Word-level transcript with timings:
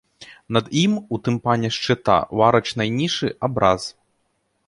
Над 0.55 0.65
ім 0.83 0.93
у 1.17 1.19
тымпане 1.25 1.69
шчыта 1.75 2.15
ў 2.21 2.37
арачнай 2.47 2.89
нішы 2.99 3.27
абраз. 3.49 3.81